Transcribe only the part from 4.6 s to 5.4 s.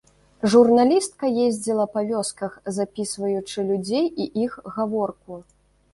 гаворку.